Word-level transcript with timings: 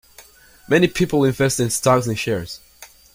Many 0.67 0.87
people 0.87 1.25
invest 1.25 1.59
in 1.59 1.69
stocks 1.69 2.07
and 2.07 2.17
shares 2.17 2.59